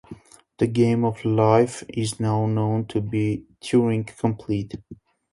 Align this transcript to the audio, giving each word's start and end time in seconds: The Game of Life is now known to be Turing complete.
The 0.57 0.65
Game 0.65 1.05
of 1.05 1.23
Life 1.23 1.83
is 1.89 2.19
now 2.19 2.47
known 2.47 2.87
to 2.87 3.01
be 3.01 3.45
Turing 3.61 4.07
complete. 4.07 4.73